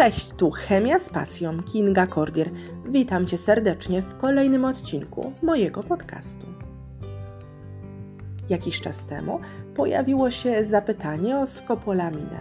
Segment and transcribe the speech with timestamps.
[0.00, 2.50] Cześć, tu Chemia z pasją Kinga Kordier.
[2.88, 6.46] Witam Cię serdecznie w kolejnym odcinku mojego podcastu.
[8.48, 9.40] Jakiś czas temu
[9.74, 12.40] pojawiło się zapytanie o skopolaminę.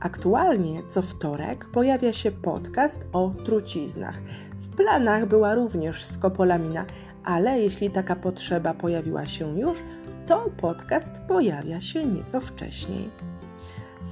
[0.00, 4.20] Aktualnie co wtorek pojawia się podcast o truciznach.
[4.58, 6.86] W planach była również skopolamina,
[7.24, 9.78] ale jeśli taka potrzeba pojawiła się już,
[10.26, 13.33] to podcast pojawia się nieco wcześniej.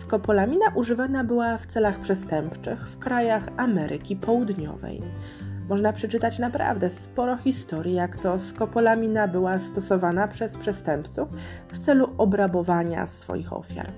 [0.00, 5.02] Skopolamina używana była w celach przestępczych w krajach Ameryki Południowej.
[5.68, 11.28] Można przeczytać naprawdę sporo historii, jak to skopolamina była stosowana przez przestępców
[11.68, 13.92] w celu obrabowania swoich ofiar.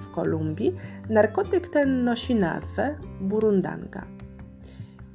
[0.00, 0.76] W Kolumbii
[1.08, 4.06] narkotyk ten nosi nazwę burundanga.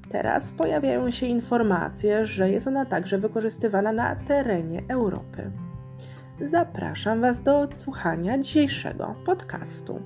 [0.09, 5.51] Teraz pojawiają się informacje, że jest ona także wykorzystywana na terenie Europy.
[6.41, 10.01] Zapraszam Was do odsłuchania dzisiejszego podcastu.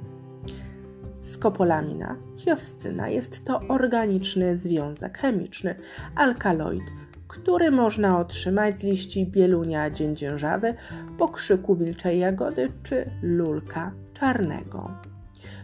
[1.21, 5.75] Skopolamina, hioscyna, jest to organiczny związek chemiczny,
[6.15, 6.83] alkaloid,
[7.27, 10.73] który można otrzymać z liści bielunia dziędzierżawy,
[11.17, 14.91] pokrzyku wilczej jagody czy lulka czarnego.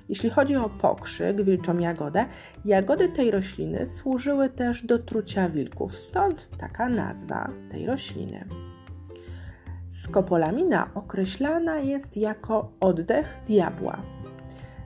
[0.09, 2.25] Jeśli chodzi o pokrzyk, wilczą jagodę,
[2.65, 8.45] jagody tej rośliny służyły też do trucia wilków, stąd taka nazwa tej rośliny.
[10.03, 13.97] Skopolamina określana jest jako oddech diabła.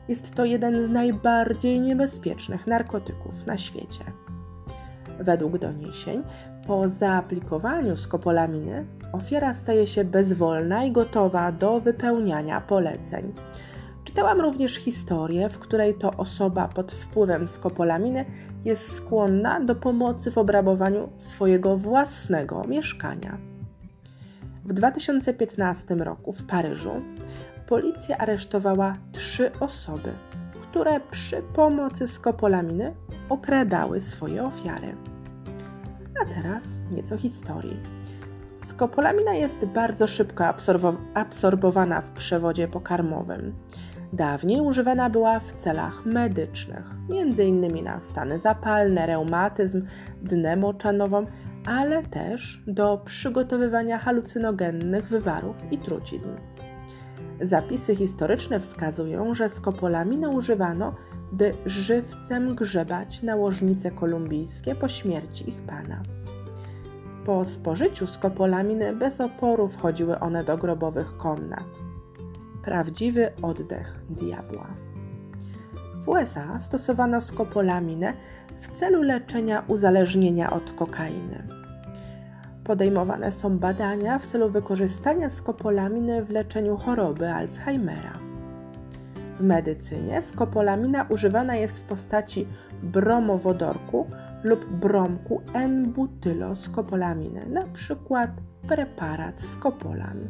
[0.07, 4.03] Jest to jeden z najbardziej niebezpiecznych narkotyków na świecie.
[5.19, 6.23] Według doniesień,
[6.67, 13.33] po zaaplikowaniu skopolaminy ofiara staje się bezwolna i gotowa do wypełniania poleceń.
[14.03, 18.25] Czytałam również historię, w której to osoba pod wpływem skopolaminy
[18.66, 23.38] jest skłonna do pomocy w obrabowaniu swojego własnego mieszkania.
[24.70, 26.92] W 2015 roku w Paryżu
[27.67, 30.09] policja aresztowała trzy osoby,
[30.62, 32.95] które przy pomocy skopolaminy
[33.30, 34.96] okradały swoje ofiary.
[36.22, 37.79] A teraz nieco historii.
[38.68, 40.46] Skopolamina jest bardzo szybko
[41.13, 43.56] absorbowana w przewodzie pokarmowym.
[44.13, 47.84] Dawniej używana była w celach medycznych, m.in.
[47.84, 49.85] na stany zapalne, reumatyzm,
[50.22, 51.25] dnę moczanową,
[51.66, 56.30] ale też do przygotowywania halucynogennych wywarów i trucizn.
[57.42, 60.96] Zapisy historyczne wskazują, że skopolaminę używano,
[61.31, 66.03] by żywcem grzebać nałożnice kolumbijskie po śmierci ich pana.
[67.25, 71.80] Po spożyciu skopolaminy bez oporu wchodziły one do grobowych komnat.
[72.64, 74.68] Prawdziwy oddech diabła.
[76.01, 78.13] W USA stosowano skopolaminę
[78.59, 81.43] w celu leczenia uzależnienia od kokainy.
[82.63, 88.19] Podejmowane są badania w celu wykorzystania skopolaminy w leczeniu choroby Alzheimera.
[89.39, 92.47] W medycynie skopolamina używana jest w postaci
[92.83, 94.07] bromowodorku
[94.43, 98.31] lub bromku N-butyloskopolaminy, przykład
[98.67, 100.27] preparat skopolan.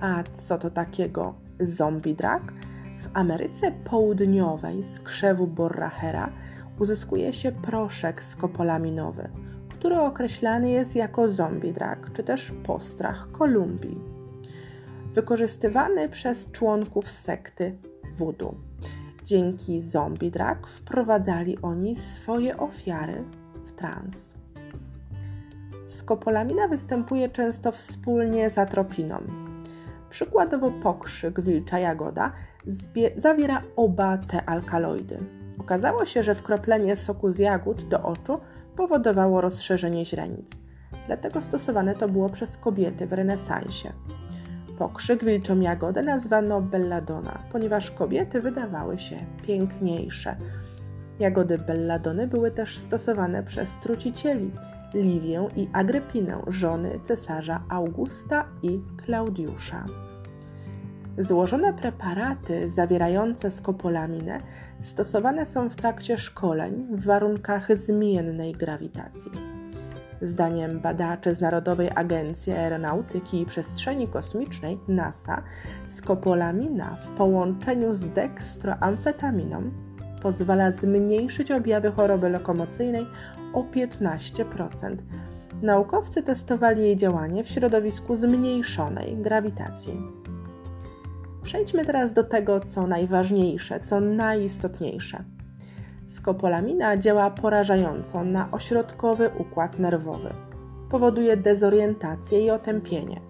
[0.00, 2.42] A co to takiego zombie drug?
[3.08, 6.32] W Ameryce Południowej z krzewu borrachera
[6.78, 9.28] uzyskuje się proszek skopolaminowy,
[9.68, 14.00] który określany jest jako zombie drug, czy też postrach Kolumbii.
[15.14, 17.78] Wykorzystywany przez członków sekty
[18.16, 18.54] voodoo.
[19.24, 23.24] Dzięki zombie drug wprowadzali oni swoje ofiary
[23.64, 24.34] w trans.
[25.86, 29.47] Skopolamina występuje często wspólnie z atropiną.
[30.10, 32.32] Przykładowo pokrzyk wilcza jagoda
[33.16, 35.18] zawiera oba te alkaloidy.
[35.58, 38.40] Okazało się, że wkroplenie soku z jagód do oczu
[38.76, 40.50] powodowało rozszerzenie źrenic.
[41.06, 43.92] Dlatego stosowane to było przez kobiety w renesansie.
[44.78, 50.36] Pokrzyk wilczą jagodę nazwano belladonna, ponieważ kobiety wydawały się piękniejsze.
[51.18, 54.52] Jagody belladony były też stosowane przez trucicieli
[54.94, 59.86] Liwię i Agrypinę, żony cesarza Augusta i Klaudiusza.
[61.18, 64.40] Złożone preparaty zawierające skopolaminę
[64.82, 69.30] stosowane są w trakcie szkoleń w warunkach zmiennej grawitacji.
[70.22, 75.42] Zdaniem badaczy z Narodowej Agencji Aeronautyki i Przestrzeni Kosmicznej NASA,
[75.86, 79.70] skopolamina w połączeniu z dekstroamfetaminą
[80.22, 83.06] pozwala zmniejszyć objawy choroby lokomocyjnej
[83.52, 84.96] o 15%.
[85.62, 90.02] Naukowcy testowali jej działanie w środowisku zmniejszonej grawitacji.
[91.42, 95.24] Przejdźmy teraz do tego, co najważniejsze, co najistotniejsze.
[96.06, 100.28] Skopolamina działa porażająco na ośrodkowy układ nerwowy.
[100.90, 103.20] Powoduje dezorientację i otępienie.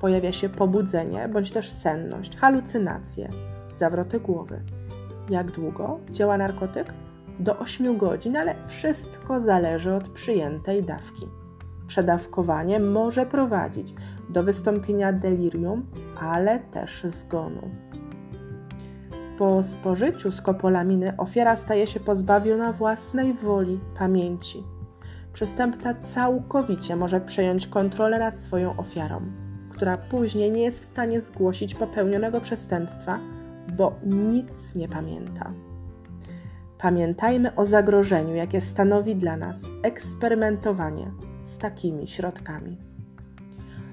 [0.00, 3.28] Pojawia się pobudzenie bądź też senność, halucynacje,
[3.74, 4.60] zawroty głowy.
[5.30, 6.92] Jak długo działa narkotyk?
[7.38, 11.28] Do 8 godzin, ale wszystko zależy od przyjętej dawki.
[11.86, 13.94] Przedawkowanie może prowadzić
[14.28, 15.86] do wystąpienia delirium,
[16.20, 17.70] ale też zgonu.
[19.38, 24.62] Po spożyciu skopolaminy ofiara staje się pozbawiona własnej woli, pamięci.
[25.32, 29.20] Przestępca całkowicie może przejąć kontrolę nad swoją ofiarą,
[29.70, 33.18] która później nie jest w stanie zgłosić popełnionego przestępstwa,
[33.72, 35.52] bo nic nie pamięta.
[36.78, 41.10] Pamiętajmy o zagrożeniu, jakie stanowi dla nas eksperymentowanie
[41.44, 42.76] z takimi środkami.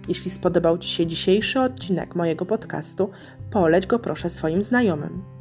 [0.08, 3.10] Jeśli spodobał Ci się dzisiejszy odcinek mojego podcastu,
[3.52, 5.33] poleć go proszę swoim znajomym.